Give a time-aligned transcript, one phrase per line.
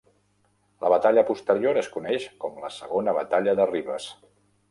[0.83, 4.09] La batalla posterior es coneix com la Segona Batalla de Rivas.